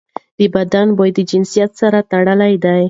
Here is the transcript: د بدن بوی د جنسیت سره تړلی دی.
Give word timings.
د 0.39 0.39
بدن 0.55 0.87
بوی 0.97 1.09
د 1.17 1.19
جنسیت 1.29 1.71
سره 1.81 1.99
تړلی 2.11 2.53
دی. 2.63 2.79